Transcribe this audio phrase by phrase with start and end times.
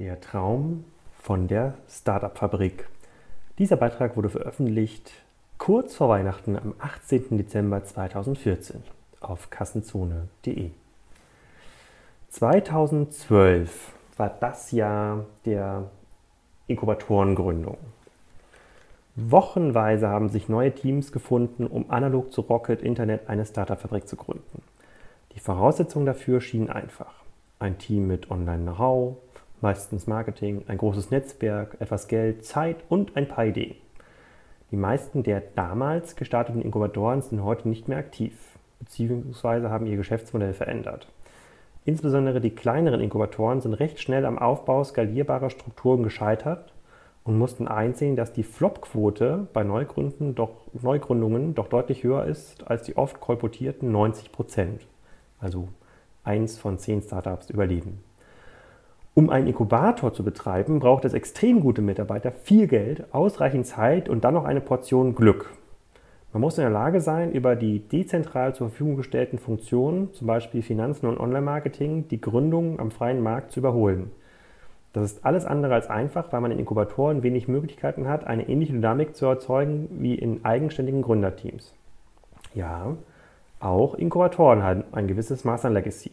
[0.00, 0.84] Der Traum
[1.18, 2.88] von der Startup-Fabrik.
[3.58, 5.12] Dieser Beitrag wurde veröffentlicht
[5.58, 7.36] kurz vor Weihnachten am 18.
[7.36, 8.82] Dezember 2014
[9.20, 10.70] auf kassenzone.de.
[12.30, 15.90] 2012 war das Jahr der
[16.66, 17.76] Inkubatorengründung.
[19.16, 24.62] Wochenweise haben sich neue Teams gefunden, um analog zu Rocket Internet eine Startup-Fabrik zu gründen.
[25.34, 27.12] Die Voraussetzungen dafür schienen einfach.
[27.58, 29.18] Ein Team mit Online-Know-how,
[29.62, 33.76] meistens Marketing, ein großes Netzwerk, etwas Geld, Zeit und ein paar Ideen.
[34.70, 38.34] Die meisten der damals gestarteten Inkubatoren sind heute nicht mehr aktiv,
[38.78, 41.08] beziehungsweise haben ihr Geschäftsmodell verändert.
[41.84, 46.72] Insbesondere die kleineren Inkubatoren sind recht schnell am Aufbau skalierbarer Strukturen gescheitert
[47.24, 52.82] und mussten einsehen, dass die Flop-Quote bei Neugründen doch, Neugründungen doch deutlich höher ist als
[52.84, 54.86] die oft kolportierten 90 Prozent.
[55.38, 55.68] Also
[56.22, 58.02] eins von zehn Startups überleben.
[59.14, 64.22] Um einen Inkubator zu betreiben, braucht es extrem gute Mitarbeiter, viel Geld, ausreichend Zeit und
[64.22, 65.50] dann noch eine Portion Glück.
[66.32, 70.62] Man muss in der Lage sein, über die dezentral zur Verfügung gestellten Funktionen, zum Beispiel
[70.62, 74.12] Finanzen und Online-Marketing, die Gründung am freien Markt zu überholen.
[74.92, 78.74] Das ist alles andere als einfach, weil man in Inkubatoren wenig Möglichkeiten hat, eine ähnliche
[78.74, 81.74] Dynamik zu erzeugen wie in eigenständigen Gründerteams.
[82.54, 82.96] Ja,
[83.58, 86.12] auch Inkubatoren haben ein gewisses Maß an Legacy.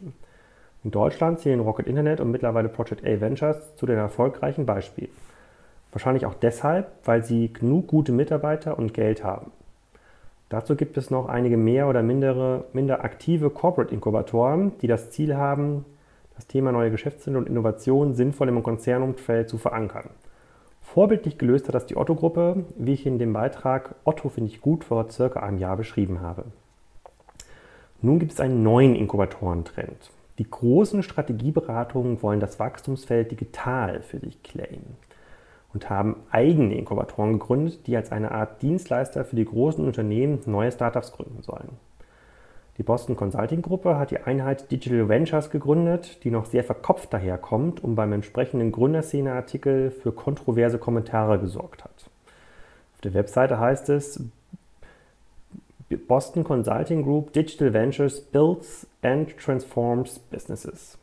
[0.87, 5.11] In Deutschland zählen Rocket Internet und mittlerweile Project A Ventures zu den erfolgreichen Beispielen.
[5.91, 9.51] Wahrscheinlich auch deshalb, weil sie genug gute Mitarbeiter und Geld haben.
[10.47, 15.83] Dazu gibt es noch einige mehr oder mindere, minder aktive Corporate-Inkubatoren, die das Ziel haben,
[16.37, 20.09] das Thema neue Geschäftsmittel und Innovation sinnvoll im Konzernumfeld zu verankern.
[20.81, 24.85] Vorbildlich gelöst hat das die Otto-Gruppe, wie ich in dem Beitrag Otto finde ich gut
[24.85, 26.45] vor circa einem Jahr beschrieben habe.
[28.01, 30.11] Nun gibt es einen neuen Inkubatorentrend.
[30.37, 34.97] Die großen Strategieberatungen wollen das Wachstumsfeld digital für sich claimen
[35.73, 40.71] und haben eigene Inkubatoren gegründet, die als eine Art Dienstleister für die großen Unternehmen neue
[40.71, 41.69] Startups gründen sollen.
[42.77, 47.83] Die Boston Consulting Gruppe hat die Einheit Digital Ventures gegründet, die noch sehr verkopft daherkommt
[47.83, 52.11] und beim entsprechenden Gründerszene-Artikel für kontroverse Kommentare gesorgt hat.
[52.93, 54.23] Auf der Webseite heißt es,
[55.95, 60.97] Boston Consulting Group Digital Ventures builds and transforms businesses.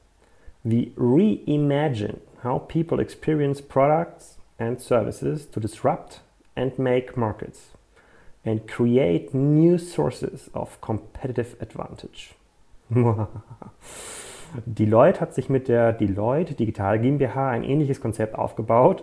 [0.62, 6.20] We reimagine how people experience products and services to disrupt
[6.54, 7.70] and make markets
[8.44, 12.34] and create new sources of competitive advantage.
[14.66, 19.02] Deloitte hat sich mit der Deloitte Digital GmbH ein ähnliches Konzept aufgebaut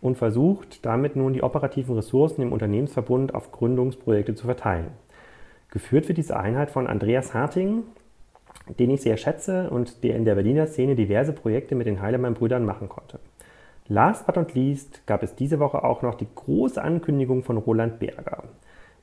[0.00, 4.92] und versucht, damit nun die operativen Ressourcen im Unternehmensverbund auf Gründungsprojekte zu verteilen.
[5.76, 7.82] Geführt wird diese Einheit von Andreas Harting,
[8.78, 12.64] den ich sehr schätze und der in der Berliner Szene diverse Projekte mit den Heilemann-Brüdern
[12.64, 13.18] machen konnte.
[13.86, 17.98] Last but not least gab es diese Woche auch noch die große Ankündigung von Roland
[17.98, 18.44] Berger,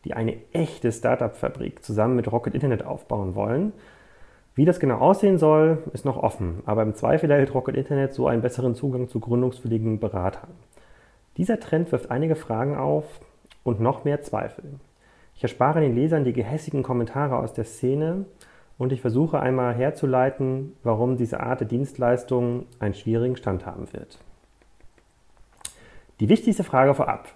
[0.03, 3.73] die eine echte Startup-Fabrik zusammen mit Rocket Internet aufbauen wollen.
[4.56, 8.25] Wie das genau aussehen soll, ist noch offen, aber im Zweifel erhält Rocket Internet so
[8.25, 10.50] einen besseren Zugang zu gründungswilligen Beratern.
[11.38, 13.06] Dieser Trend wirft einige Fragen auf
[13.63, 14.79] und noch mehr Zweifel.
[15.35, 18.25] Ich erspare den Lesern die gehässigen Kommentare aus der Szene
[18.77, 24.19] und ich versuche einmal herzuleiten, warum diese Art der Dienstleistung einen schwierigen Stand haben wird.
[26.19, 27.29] Die wichtigste Frage vorab.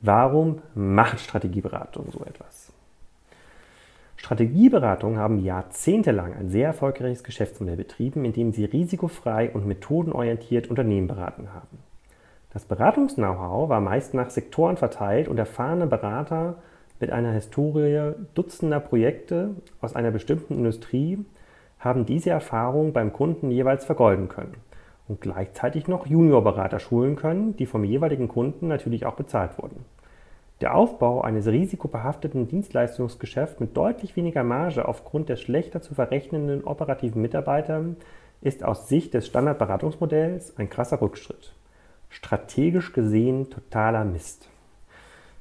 [0.00, 2.72] Warum macht Strategieberatung so etwas?
[4.16, 11.06] Strategieberatungen haben jahrzehntelang ein sehr erfolgreiches Geschäftsmodell betrieben, in dem sie risikofrei und methodenorientiert Unternehmen
[11.06, 11.78] beraten haben.
[12.52, 16.56] Das Beratungs-Know-how war meist nach Sektoren verteilt und erfahrene Berater
[17.00, 21.24] mit einer Historie dutzender Projekte aus einer bestimmten Industrie
[21.78, 24.56] haben diese Erfahrung beim Kunden jeweils vergolden können
[25.06, 29.84] und gleichzeitig noch Juniorberater schulen können, die vom jeweiligen Kunden natürlich auch bezahlt wurden.
[30.60, 37.22] Der Aufbau eines risikobehafteten Dienstleistungsgeschäfts mit deutlich weniger Marge aufgrund der schlechter zu verrechnenden operativen
[37.22, 37.84] Mitarbeiter
[38.40, 41.54] ist aus Sicht des Standardberatungsmodells ein krasser Rückschritt.
[42.08, 44.48] Strategisch gesehen totaler Mist.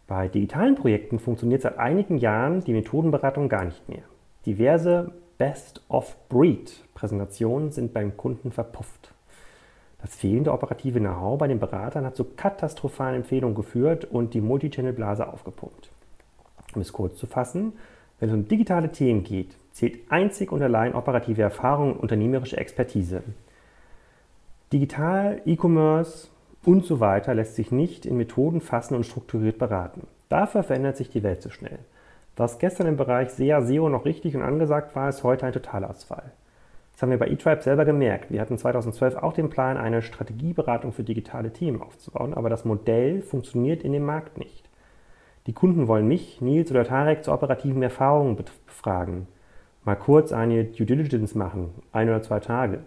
[0.08, 4.04] Bei digitalen Projekten funktioniert seit einigen Jahren die Methodenberatung gar nicht mehr.
[4.46, 9.14] Diverse Best-of-Breed-Präsentationen sind beim Kunden verpufft.
[10.02, 15.28] Das fehlende operative Know-how bei den Beratern hat zu katastrophalen Empfehlungen geführt und die Multichannel-Blase
[15.28, 15.90] aufgepumpt.
[16.74, 17.74] Um es kurz zu fassen,
[18.20, 23.24] wenn es um digitale Themen geht, zählt einzig und allein operative Erfahrung und unternehmerische Expertise.
[24.72, 26.30] Digital, E-Commerce,
[26.68, 30.06] und so weiter lässt sich nicht in Methoden fassen und strukturiert beraten.
[30.28, 31.80] Dafür verändert sich die Welt zu schnell.
[32.36, 36.34] Was gestern im Bereich SEA, SEO noch richtig und angesagt war, ist heute ein Totalausfall.
[36.92, 38.32] Das haben wir bei eTribe selber gemerkt.
[38.32, 43.22] Wir hatten 2012 auch den Plan, eine Strategieberatung für digitale Themen aufzubauen, aber das Modell
[43.22, 44.70] funktioniert in dem Markt nicht.
[45.46, 48.36] Die Kunden wollen mich, Nils oder Tarek zu operativen Erfahrungen
[48.66, 49.28] befragen.
[49.86, 52.80] Mal kurz eine Due Diligence machen, ein oder zwei Tage.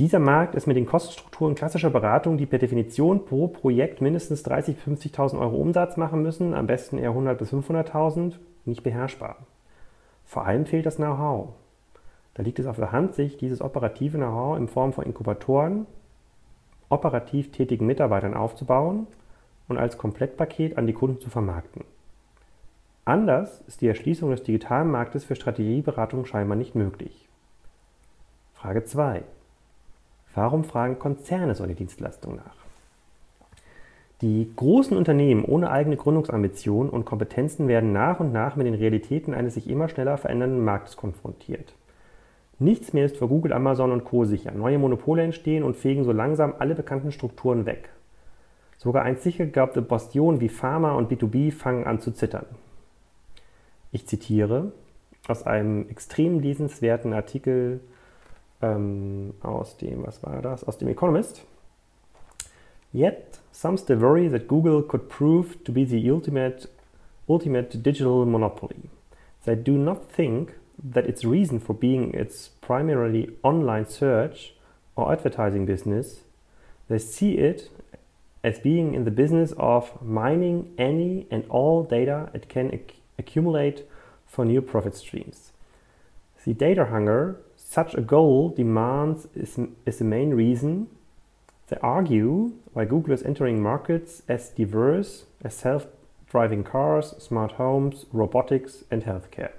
[0.00, 4.74] Dieser Markt ist mit den Kostenstrukturen klassischer Beratung, die per Definition pro Projekt mindestens 30.000
[4.74, 9.36] bis 50.000 Euro Umsatz machen müssen, am besten eher 100.000 bis 500.000, nicht beherrschbar.
[10.24, 11.50] Vor allem fehlt das Know-how.
[12.34, 15.86] Da liegt es auf der Hand, sich dieses operative Know-how in Form von Inkubatoren,
[16.88, 19.06] operativ tätigen Mitarbeitern aufzubauen
[19.68, 21.84] und als Komplettpaket an die Kunden zu vermarkten.
[23.04, 27.28] Anders ist die Erschließung des digitalen Marktes für Strategieberatung scheinbar nicht möglich.
[28.54, 29.22] Frage 2.
[30.34, 32.56] Warum fragen Konzerne solche Dienstleistungen nach?
[34.20, 39.34] Die großen Unternehmen ohne eigene Gründungsambitionen und Kompetenzen werden nach und nach mit den Realitäten
[39.34, 41.74] eines sich immer schneller verändernden Marktes konfrontiert.
[42.58, 44.24] Nichts mehr ist für Google, Amazon und Co.
[44.24, 44.52] sicher.
[44.52, 47.90] Neue Monopole entstehen und fegen so langsam alle bekannten Strukturen weg.
[48.76, 52.46] Sogar einst sicher geglaubte Bastionen wie Pharma und B2B fangen an zu zittern.
[53.92, 54.72] Ich zitiere
[55.28, 57.80] aus einem extrem lesenswerten Artikel
[58.62, 60.64] ähm, aus dem, was war das?
[60.64, 61.44] Aus dem Economist.
[62.92, 66.68] Yet, some still worry that Google could prove to be the ultimate,
[67.28, 68.88] ultimate digital monopoly.
[69.44, 74.54] They do not think that its reason for being its primarily online search
[74.96, 76.20] or advertising business,
[76.88, 77.70] they see it
[78.44, 83.88] as being in the business of mining any and all data it can ac accumulate
[84.26, 85.52] for new profit streams.
[86.44, 87.40] The data hunger
[87.74, 90.86] such a goal demands is, is the main reason
[91.66, 98.84] they argue why Google is entering markets as diverse as self-driving cars, smart homes, robotics
[98.92, 99.50] and healthcare.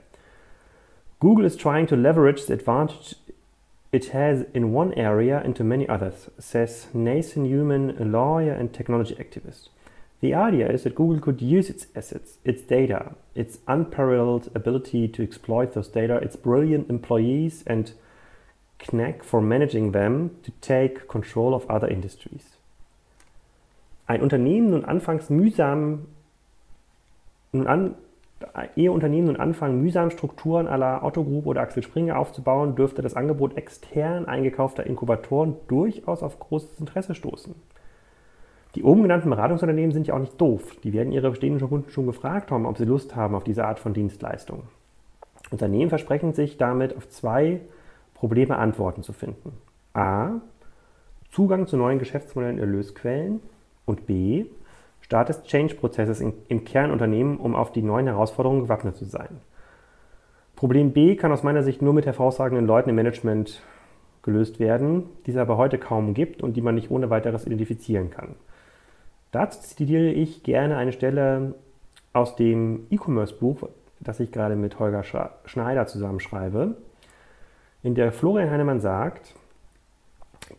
[1.19, 3.15] Google is trying to leverage the advantage
[3.91, 9.15] it has in one area into many others, says Nathan Newman, a lawyer and technology
[9.15, 9.67] activist.
[10.21, 15.23] The idea is that Google could use its assets, its data, its unparalleled ability to
[15.23, 17.91] exploit those data, its brilliant employees, and
[18.79, 22.57] knack for managing them to take control of other industries.
[24.07, 26.05] Ein Unternehmen nun anfangs mühsam,
[27.51, 27.95] nun an,
[28.75, 33.15] ehe Unternehmen nun anfangen, mühsam Strukturen aller Otto Group oder Axel Springer aufzubauen, dürfte das
[33.15, 37.55] Angebot extern eingekaufter Inkubatoren durchaus auf großes Interesse stoßen.
[38.75, 40.75] Die oben genannten Beratungsunternehmen sind ja auch nicht doof.
[40.83, 43.79] Die werden ihre bestehenden Kunden schon gefragt haben, ob sie Lust haben auf diese Art
[43.79, 44.63] von Dienstleistung.
[45.49, 47.61] Unternehmen versprechen sich damit auf zwei
[48.15, 49.53] Probleme Antworten zu finden.
[49.93, 50.41] A.
[51.29, 53.41] Zugang zu neuen Geschäftsmodellen, Erlösquellen.
[53.85, 54.45] Und B.
[55.01, 59.41] Start des Change-Prozesses im Kernunternehmen, um auf die neuen Herausforderungen gewappnet zu sein.
[60.55, 63.61] Problem B kann aus meiner Sicht nur mit hervorragenden Leuten im Management
[64.23, 68.09] gelöst werden, die es aber heute kaum gibt und die man nicht ohne weiteres identifizieren
[68.09, 68.35] kann.
[69.31, 71.53] Dazu zitiere ich gerne eine Stelle
[72.13, 73.69] aus dem E-Commerce-Buch,
[73.99, 75.03] das ich gerade mit Holger
[75.45, 76.77] Schneider zusammenschreibe
[77.85, 79.35] in der Florian Heinemann sagt,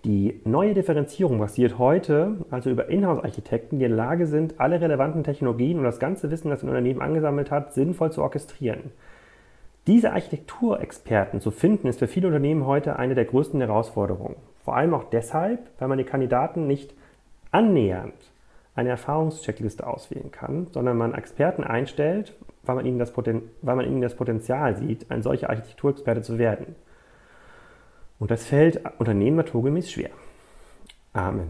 [0.04, 5.24] die neue Differenzierung basiert heute also über Inhouse-Architekten, die in der Lage sind, alle relevanten
[5.24, 8.92] Technologien und das ganze Wissen, das ein Unternehmen angesammelt hat, sinnvoll zu orchestrieren.
[9.88, 14.36] Diese Architekturexperten zu finden, ist für viele Unternehmen heute eine der größten Herausforderungen.
[14.64, 16.94] Vor allem auch deshalb, weil man die Kandidaten nicht
[17.50, 18.14] annähernd
[18.76, 23.86] eine Erfahrungscheckliste auswählen kann, sondern man Experten einstellt, weil man ihnen das, Poten weil man
[23.86, 26.76] ihnen das Potenzial sieht, ein solcher Architekturexperte zu werden.
[28.18, 30.10] Und das fällt Unternehmen naturgemäß schwer.
[31.12, 31.48] Amen.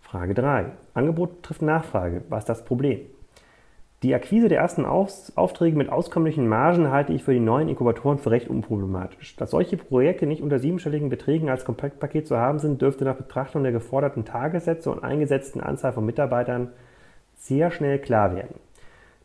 [0.00, 0.66] Frage 3.
[0.94, 2.22] Angebot trifft Nachfrage.
[2.28, 3.00] Was ist das Problem?
[4.02, 8.30] Die Akquise der ersten Aufträge mit auskömmlichen Margen halte ich für die neuen Inkubatoren für
[8.30, 9.36] recht unproblematisch.
[9.36, 13.62] Dass solche Projekte nicht unter siebenstelligen Beträgen als Komplettpaket zu haben sind, dürfte nach Betrachtung
[13.62, 16.70] der geforderten Tagessätze und eingesetzten Anzahl von Mitarbeitern
[17.36, 18.54] sehr schnell klar werden.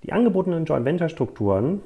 [0.04, 1.82] Die angebotenen Joint Venture Strukturen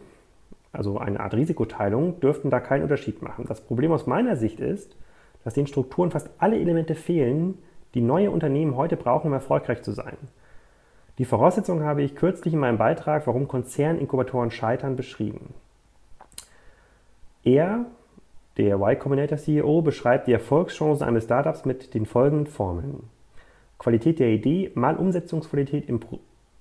[0.71, 3.45] also eine Art Risikoteilung, dürften da keinen Unterschied machen.
[3.47, 4.95] Das Problem aus meiner Sicht ist,
[5.43, 7.57] dass den Strukturen fast alle Elemente fehlen,
[7.93, 10.17] die neue Unternehmen heute brauchen, um erfolgreich zu sein.
[11.17, 15.53] Die Voraussetzungen habe ich kürzlich in meinem Beitrag Warum Konzerninkubatoren scheitern beschrieben.
[17.43, 17.85] Er,
[18.57, 23.09] der Y Combinator CEO, beschreibt die Erfolgschancen eines Startups mit den folgenden Formeln.
[23.79, 26.19] Qualität der Idee mal Umsetzungsqualität im, Pro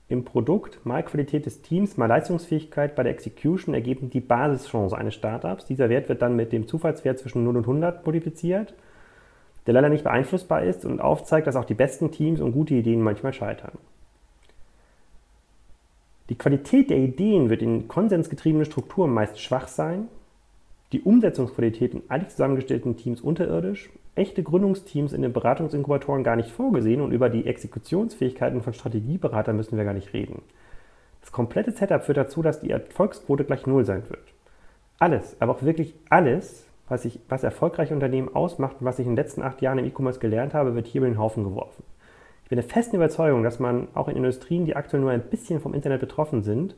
[0.09, 5.15] im Produkt, mal Qualität des Teams, mal Leistungsfähigkeit bei der Execution ergeben die Basischance eines
[5.15, 5.67] Startups.
[5.67, 8.75] Dieser Wert wird dann mit dem Zufallswert zwischen 0 und 100 multipliziert,
[9.67, 13.03] der leider nicht beeinflussbar ist und aufzeigt, dass auch die besten Teams und gute Ideen
[13.03, 13.77] manchmal scheitern.
[16.31, 20.09] Die Qualität der Ideen wird in konsensgetriebenen Strukturen meist schwach sein.
[20.93, 27.01] die Umsetzungsqualität in eilig zusammengestellten Teams unterirdisch, echte Gründungsteams in den Beratungsinkubatoren gar nicht vorgesehen
[27.01, 30.43] und über die Exekutionsfähigkeiten von Strategieberatern müssen wir gar nicht reden.
[31.21, 34.23] Das komplette Setup führt dazu, dass die Erfolgsquote gleich Null sein wird.
[34.99, 39.13] Alles, aber auch wirklich alles, was, ich, was erfolgreiche Unternehmen ausmacht und was ich in
[39.13, 41.85] den letzten acht Jahren im E-Commerce gelernt habe, wird hier über den Haufen geworfen.
[42.45, 45.61] Ich bin der festen Überzeugung, dass man auch in Industrien, die aktuell nur ein bisschen
[45.61, 46.77] vom Internet betroffen sind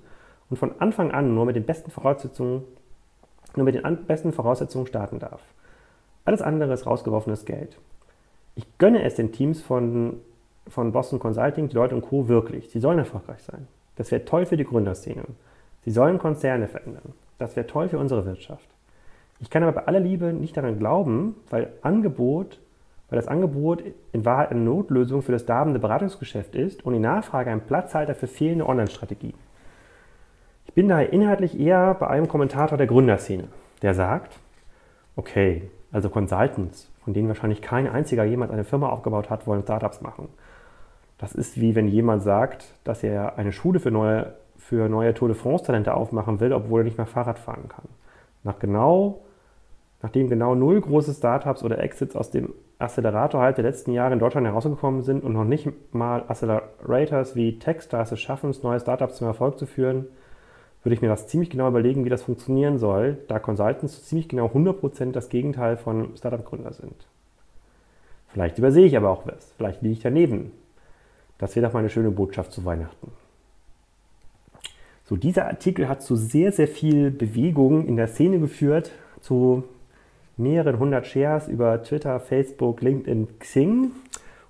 [0.51, 2.65] und von Anfang an nur mit den besten Voraussetzungen,
[3.55, 5.41] nur mit den besten Voraussetzungen starten darf.
[6.25, 7.79] Alles andere ist rausgeworfenes Geld.
[8.55, 10.21] Ich gönne es den Teams von,
[10.69, 12.29] von Boston Consulting, Deloitte und Co.
[12.29, 12.71] wirklich.
[12.71, 13.67] Sie sollen erfolgreich sein.
[13.97, 15.25] Das wäre toll für die Gründerszene.
[15.83, 17.15] Sie sollen Konzerne verändern.
[17.39, 18.69] Das wäre toll für unsere Wirtschaft.
[19.39, 22.59] Ich kann aber bei aller Liebe nicht daran glauben, weil Angebot
[23.11, 27.51] weil das Angebot in Wahrheit eine Notlösung für das darbende Beratungsgeschäft ist und die Nachfrage
[27.51, 29.35] ein Platzhalter für fehlende Online-Strategie.
[30.67, 33.49] Ich bin daher inhaltlich eher bei einem Kommentator der Gründerszene,
[33.83, 34.39] der sagt,
[35.17, 40.01] okay, also Consultants, von denen wahrscheinlich kein einziger jemals eine Firma aufgebaut hat, wollen Startups
[40.01, 40.29] machen.
[41.19, 45.29] Das ist wie wenn jemand sagt, dass er eine Schule für neue, für neue Tour
[45.29, 47.85] de France-Talente aufmachen will, obwohl er nicht mehr Fahrrad fahren kann.
[48.43, 49.23] Nach genau,
[50.03, 54.19] nachdem genau null große Startups oder Exits aus dem Accelerator halt der letzten Jahre in
[54.19, 59.27] Deutschland herausgekommen sind und noch nicht mal Accelerators wie Techstars es schaffen, neue Startups zum
[59.27, 60.07] Erfolg zu führen,
[60.83, 64.47] würde ich mir das ziemlich genau überlegen, wie das funktionieren soll, da Consultants ziemlich genau
[64.47, 67.07] 100% das Gegenteil von Startup-Gründer sind.
[68.29, 70.53] Vielleicht übersehe ich aber auch was, vielleicht liege ich daneben.
[71.39, 73.13] Das wäre doch mal eine schöne Botschaft zu Weihnachten.
[75.05, 79.65] So, dieser Artikel hat zu sehr, sehr viel Bewegung in der Szene geführt, zu
[80.37, 83.91] mehreren hundert Shares über Twitter, Facebook, LinkedIn, Xing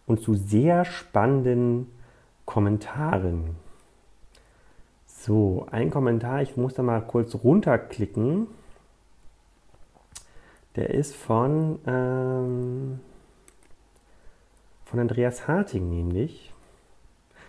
[0.07, 1.87] und zu sehr spannenden
[2.45, 3.57] Kommentaren.
[5.23, 8.47] So, ein Kommentar, ich muss da mal kurz runterklicken.
[10.77, 13.01] Der ist von, ähm,
[14.87, 16.55] von Andreas Harting nämlich.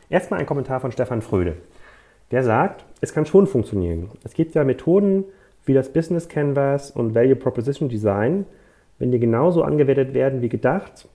[0.09, 1.55] Erstmal ein Kommentar von Stefan Fröde.
[2.31, 4.11] Der sagt, es kann schon funktionieren.
[4.25, 5.23] Es gibt ja Methoden,
[5.63, 8.45] wie das Business Canvas und Value Proposition Design,
[8.99, 11.07] wenn die genauso angewendet werden wie gedacht,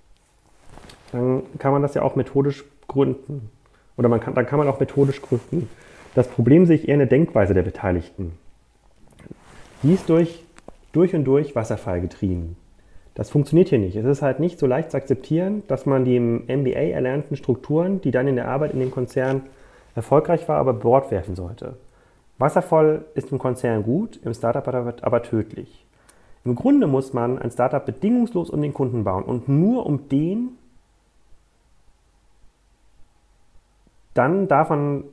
[1.12, 3.50] dann kann man das ja auch methodisch gründen.
[3.98, 5.68] Oder man kann, dann kann man auch methodisch gründen.
[6.16, 8.32] Das Problem sehe ich eher in der Denkweise der Beteiligten.
[9.82, 10.42] Die ist durch,
[10.92, 12.56] durch und durch Wasserfall getrieben.
[13.14, 13.96] Das funktioniert hier nicht.
[13.96, 18.00] Es ist halt nicht so leicht zu akzeptieren, dass man die im MBA erlernten Strukturen,
[18.00, 19.42] die dann in der Arbeit in den Konzernen
[19.94, 21.76] erfolgreich war, aber Bord werfen sollte.
[22.38, 24.66] Wasservoll ist im Konzern gut, im Startup
[25.02, 25.84] aber tödlich.
[26.46, 30.52] Im Grunde muss man ein Startup bedingungslos um den Kunden bauen und nur um den,
[34.14, 35.04] dann darf man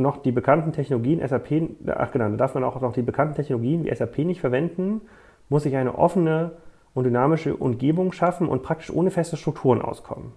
[0.00, 3.94] noch die bekannten Technologien SAP, ach genau, darf man auch noch die bekannten Technologien wie
[3.94, 5.02] SAP nicht verwenden,
[5.48, 6.52] muss sich eine offene
[6.94, 10.32] und dynamische Umgebung schaffen und praktisch ohne feste Strukturen auskommen.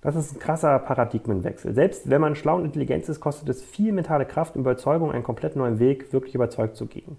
[0.00, 1.74] Das ist ein krasser Paradigmenwechsel.
[1.74, 5.22] Selbst wenn man schlau und intelligent ist, kostet es viel mentale Kraft und Überzeugung, einen
[5.22, 7.16] komplett neuen Weg wirklich überzeugt zu gehen.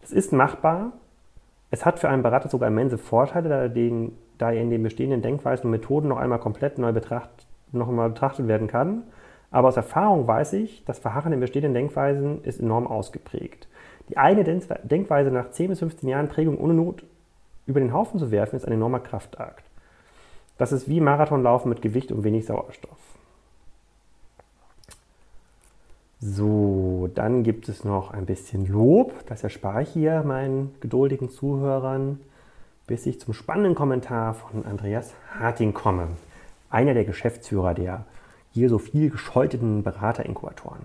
[0.00, 0.92] Das ist machbar.
[1.70, 3.68] Es hat für einen Berater sogar immense Vorteile,
[4.38, 7.30] da er in den bestehenden Denkweisen und Methoden noch einmal komplett neu betracht,
[7.72, 9.02] noch einmal betrachtet werden kann.
[9.54, 13.68] Aber aus Erfahrung weiß ich, das Verharren in bestehenden Denkweisen ist enorm ausgeprägt.
[14.08, 17.04] Die eine Denkweise nach 10 bis 15 Jahren Prägung ohne Not
[17.64, 19.62] über den Haufen zu werfen, ist ein enormer Kraftakt.
[20.58, 22.98] Das ist wie Marathonlaufen mit Gewicht und wenig Sauerstoff.
[26.18, 29.12] So, dann gibt es noch ein bisschen Lob.
[29.26, 32.18] Das erspare ich hier meinen geduldigen Zuhörern,
[32.88, 36.08] bis ich zum spannenden Kommentar von Andreas Harting komme.
[36.70, 38.04] Einer der Geschäftsführer der
[38.54, 40.82] hier so viel gescholteten Beraterinkuatoren.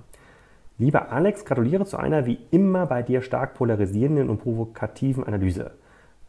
[0.79, 5.71] Lieber Alex, gratuliere zu einer wie immer bei dir stark polarisierenden und provokativen Analyse.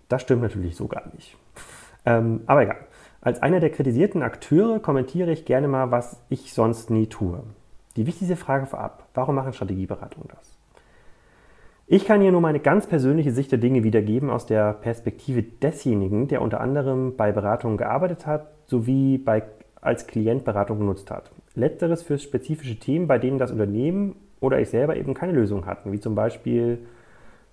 [0.08, 1.36] Das stimmt natürlich so gar nicht.
[2.04, 2.78] Ähm, aber egal.
[3.22, 7.42] Als einer der kritisierten Akteure kommentiere ich gerne mal, was ich sonst nie tue.
[7.96, 10.56] Die wichtigste Frage vorab, warum machen Strategieberatungen das?
[11.86, 16.28] Ich kann hier nur meine ganz persönliche Sicht der Dinge wiedergeben aus der Perspektive desjenigen,
[16.28, 19.42] der unter anderem bei Beratungen gearbeitet hat, sowie bei,
[19.80, 21.30] als Klient Beratung genutzt hat.
[21.54, 25.92] Letzteres für spezifische Themen, bei denen das Unternehmen oder ich selber eben keine Lösung hatten,
[25.92, 26.78] wie zum Beispiel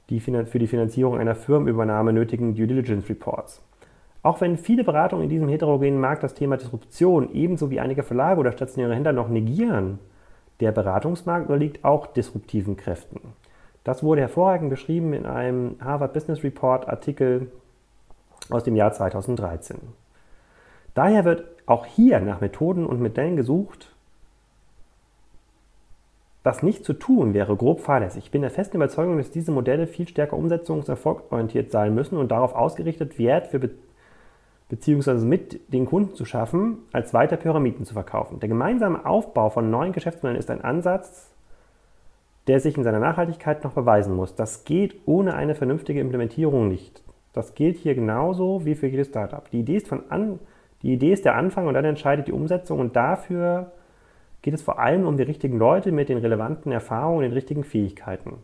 [0.10, 3.62] die für die Finanzierung einer Firmenübernahme nötigen Due Diligence Reports.
[4.24, 8.40] Auch wenn viele Beratungen in diesem heterogenen Markt das Thema Disruption ebenso wie einige Verlage
[8.40, 10.00] oder stationäre Händler noch negieren,
[10.60, 13.20] der Beratungsmarkt unterliegt auch disruptiven Kräften.
[13.84, 17.52] Das wurde hervorragend beschrieben in einem Harvard Business Report Artikel
[18.50, 19.78] aus dem Jahr 2013.
[20.98, 23.94] Daher wird auch hier nach Methoden und Modellen gesucht,
[26.42, 28.24] Das nicht zu tun wäre grob fahrlässig.
[28.24, 32.18] Ich bin der festen Überzeugung, dass diese Modelle viel stärker umsetzungs- und erfolgsorientiert sein müssen
[32.18, 33.72] und darauf ausgerichtet, Wert für Be
[34.70, 38.40] beziehungsweise mit den Kunden zu schaffen, als weiter Pyramiden zu verkaufen.
[38.40, 41.30] Der gemeinsame Aufbau von neuen Geschäftsmodellen ist ein Ansatz,
[42.48, 44.34] der sich in seiner Nachhaltigkeit noch beweisen muss.
[44.34, 47.04] Das geht ohne eine vernünftige Implementierung nicht.
[47.34, 49.48] Das gilt hier genauso wie für jedes Startup.
[49.52, 50.40] Die Idee ist, von an,
[50.82, 53.72] die Idee ist der Anfang und dann entscheidet die Umsetzung und dafür
[54.42, 57.64] geht es vor allem um die richtigen Leute mit den relevanten Erfahrungen und den richtigen
[57.64, 58.36] Fähigkeiten.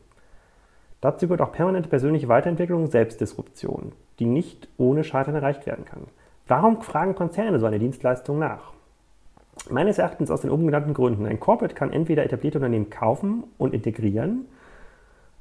[1.02, 6.08] Dazu gehört auch permanente persönliche Weiterentwicklung und Selbstdisruption, die nicht ohne Scheitern erreicht werden kann.
[6.48, 8.74] Warum fragen Konzerne so eine Dienstleistung nach?
[9.70, 11.26] Meines Erachtens aus den oben genannten Gründen.
[11.26, 14.46] Ein Corporate kann entweder etablierte Unternehmen kaufen und integrieren,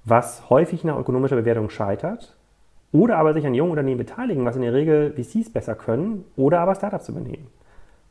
[0.04, 2.36] was häufig nach ökonomischer Bewertung scheitert,
[2.92, 6.60] oder aber sich an jungen Unternehmen beteiligen, was in der Regel VCs besser können, oder
[6.60, 7.48] aber Startups übernehmen.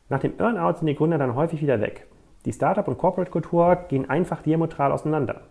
[0.08, 2.06] Nach dem Earnout sind die Gründer dann häufig wieder weg.
[2.44, 5.42] Die Startup- und Corporate-Kultur gehen einfach diametral auseinander.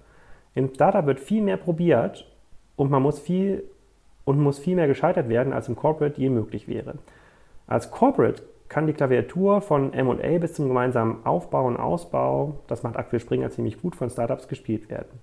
[0.54, 2.30] Im Startup wird viel mehr probiert
[2.76, 3.64] und man muss viel
[4.26, 6.96] und muss viel mehr gescheitert werden, als im Corporate je möglich wäre.
[7.68, 12.98] Als Corporate kann die Klaviatur von M&A bis zum gemeinsamen Aufbau und Ausbau, das macht
[12.98, 15.20] aktuell Springer ziemlich gut, von Startups gespielt werden.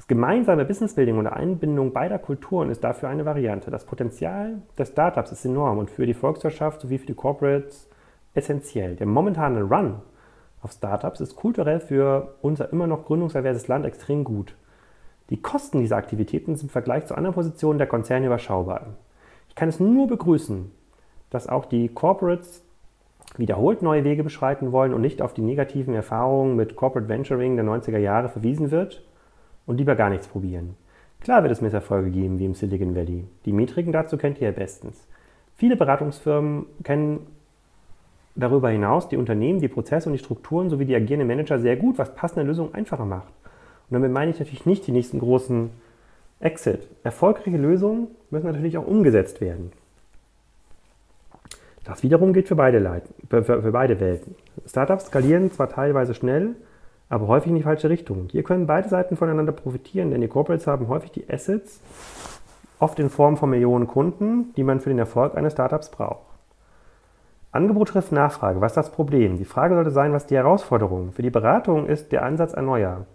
[0.00, 3.70] Das gemeinsame Businessbuilding und Einbindung beider Kulturen ist dafür eine Variante.
[3.70, 7.86] Das Potenzial des Startups ist enorm und für die Volkswirtschaft sowie für die Corporates
[8.32, 8.96] essentiell.
[8.96, 9.96] Der momentane Run
[10.62, 14.56] auf Startups ist kulturell für unser immer noch gründungserwehrtes Land extrem gut.
[15.28, 18.86] Die Kosten dieser Aktivitäten sind im Vergleich zu anderen Positionen der Konzerne überschaubar.
[19.50, 20.72] Ich kann es nur begrüßen,
[21.28, 22.64] dass auch die Corporates
[23.36, 27.66] wiederholt neue Wege beschreiten wollen und nicht auf die negativen Erfahrungen mit Corporate Venturing der
[27.66, 29.04] 90er Jahre verwiesen wird
[29.70, 30.74] und lieber gar nichts probieren.
[31.20, 33.24] Klar wird es Misserfolge geben wie im Silicon Valley.
[33.44, 35.06] Die Metriken dazu kennt ihr ja bestens.
[35.54, 37.20] Viele Beratungsfirmen kennen
[38.34, 41.98] darüber hinaus die Unternehmen, die Prozesse und die Strukturen sowie die agierenden Manager sehr gut,
[41.98, 43.32] was passende Lösungen einfacher macht.
[43.88, 45.70] Und damit meine ich natürlich nicht die nächsten großen
[46.40, 46.88] Exit.
[47.04, 49.70] Erfolgreiche Lösungen müssen natürlich auch umgesetzt werden.
[51.84, 54.34] Das wiederum gilt für beide, Leiten, für, für beide Welten.
[54.66, 56.56] Startups skalieren zwar teilweise schnell,
[57.10, 58.28] aber häufig in die falsche Richtung.
[58.30, 61.80] Hier können beide Seiten voneinander profitieren, denn die Corporates haben häufig die Assets,
[62.78, 66.24] oft in Form von Millionen Kunden, die man für den Erfolg eines Startups braucht.
[67.52, 68.60] Angebot trifft Nachfrage.
[68.60, 69.36] Was ist das Problem?
[69.36, 71.10] Die Frage sollte sein, was die Herausforderung?
[71.10, 73.06] Für die Beratung ist der Ansatz ein neuer,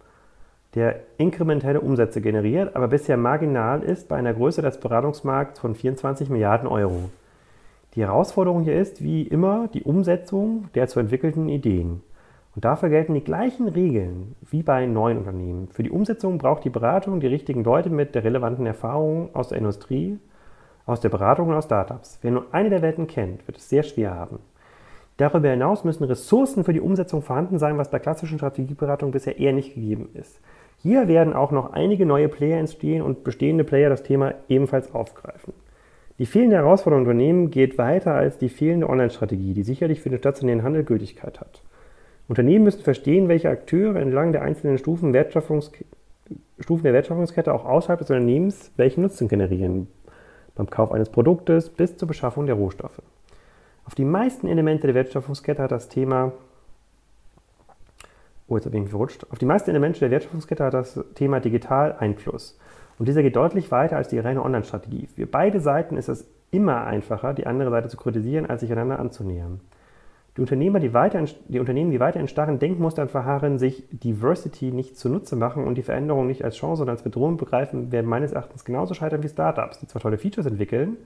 [0.75, 6.29] der inkrementelle Umsätze generiert, aber bisher marginal ist bei einer Größe des Beratungsmarkts von 24
[6.29, 7.09] Milliarden Euro.
[7.95, 12.01] Die Herausforderung hier ist, wie immer, die Umsetzung der zu entwickelten Ideen.
[12.55, 15.67] Und dafür gelten die gleichen Regeln wie bei neuen Unternehmen.
[15.67, 19.57] Für die Umsetzung braucht die Beratung die richtigen Leute mit der relevanten Erfahrung aus der
[19.57, 20.19] Industrie,
[20.85, 22.19] aus der Beratung und aus Startups.
[22.21, 24.39] Wer nur eine der Welten kennt, wird es sehr schwer haben.
[25.17, 29.53] Darüber hinaus müssen Ressourcen für die Umsetzung vorhanden sein, was bei klassischen Strategieberatung bisher eher
[29.53, 30.39] nicht gegeben ist.
[30.77, 35.53] Hier werden auch noch einige neue Player entstehen und bestehende Player das Thema ebenfalls aufgreifen.
[36.19, 40.63] Die fehlende Herausforderung Unternehmen geht weiter als die fehlende Online-Strategie, die sicherlich für den stationären
[40.63, 41.61] Handel Gültigkeit hat.
[42.27, 45.13] Unternehmen müssen verstehen, welche Akteure entlang der einzelnen Stufen,
[46.59, 49.87] Stufen der Wertschöpfungskette auch außerhalb des Unternehmens welchen Nutzen generieren,
[50.55, 53.01] beim Kauf eines Produktes bis zur Beschaffung der Rohstoffe.
[53.85, 56.31] Auf die meisten Elemente der Wertschöpfungskette hat das Thema
[58.47, 59.25] Oh, jetzt habe ich mich verrutscht.
[59.31, 62.59] Auf die meisten Elemente der Wertschöpfungskette hat das Thema digital Einfluss.
[62.99, 65.07] Und dieser geht deutlich weiter als die reine Online-Strategie.
[65.15, 68.99] Für beide Seiten ist es immer einfacher, die andere Seite zu kritisieren, als sich einander
[68.99, 69.61] anzunähern.
[70.37, 74.71] Die, Unternehmer, die, weiter in, die Unternehmen, die weiter in starren Denkmustern verharren, sich Diversity
[74.71, 78.33] nicht zunutze machen und die Veränderung nicht als Chance, sondern als Bedrohung begreifen, werden meines
[78.33, 80.97] Erachtens genauso scheitern wie Startups, die zwar tolle Features entwickeln,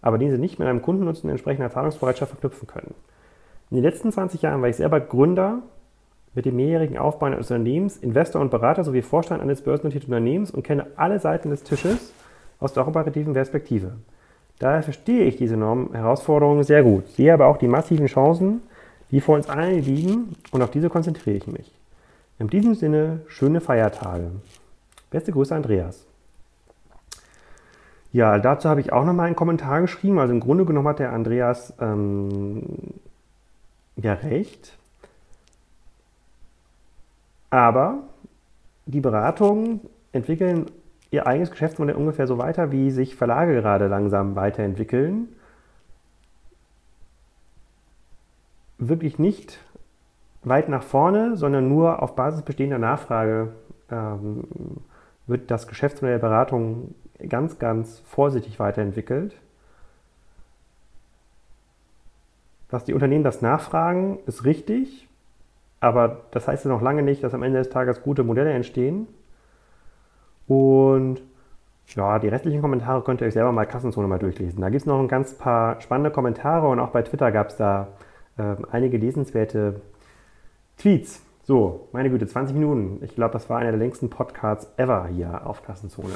[0.00, 2.94] aber die sie nicht mit einem Kundennutzen entsprechender Zahlungsbereitschaft verknüpfen können.
[3.70, 5.62] In den letzten 20 Jahren war ich selber Gründer
[6.34, 10.62] mit dem mehrjährigen Aufbau eines Unternehmens, Investor und Berater sowie Vorstand eines börsennotierten Unternehmens und
[10.62, 12.12] kenne alle Seiten des Tisches
[12.60, 13.94] aus der operativen Perspektive.
[14.58, 18.62] Daher verstehe ich diese enormen Herausforderungen sehr gut, sehe aber auch die massiven Chancen,
[19.10, 21.72] die vor uns allen liegen und auf diese konzentriere ich mich.
[22.38, 24.30] In diesem Sinne, schöne Feiertage.
[25.10, 26.04] Beste Grüße, Andreas.
[28.12, 30.18] Ja, dazu habe ich auch nochmal einen Kommentar geschrieben.
[30.18, 32.62] Also im Grunde genommen hat der Andreas ähm,
[33.96, 34.76] ja recht.
[37.50, 38.04] Aber
[38.86, 39.80] die Beratungen
[40.12, 40.66] entwickeln
[41.10, 45.28] ihr eigenes Geschäftsmodell ungefähr so weiter, wie sich Verlage gerade langsam weiterentwickeln.
[48.78, 49.58] Wirklich nicht
[50.44, 53.52] weit nach vorne, sondern nur auf Basis bestehender Nachfrage
[53.90, 54.44] ähm,
[55.26, 56.94] wird das Geschäftsmodell der Beratung
[57.28, 59.34] ganz, ganz vorsichtig weiterentwickelt.
[62.68, 65.08] Dass die Unternehmen das nachfragen, ist richtig.
[65.80, 69.08] Aber das heißt ja noch lange nicht, dass am Ende des Tages gute Modelle entstehen.
[70.46, 71.22] Und
[71.88, 74.60] ja, die restlichen Kommentare könnt ihr euch selber mal Kassenzone mal durchlesen.
[74.60, 77.56] Da gibt es noch ein ganz paar spannende Kommentare und auch bei Twitter gab es
[77.56, 77.88] da
[78.38, 79.80] äh, einige lesenswerte
[80.76, 81.22] Tweets.
[81.42, 83.02] So, meine Güte, 20 Minuten.
[83.02, 86.14] Ich glaube, das war einer der längsten Podcasts ever hier auf Kassenzone.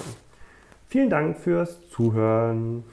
[0.87, 2.85] Vielen Dank fürs Zuhören.